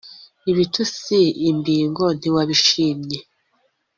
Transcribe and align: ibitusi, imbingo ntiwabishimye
ibitusi, 0.51 1.19
imbingo 1.49 2.05
ntiwabishimye 2.17 3.19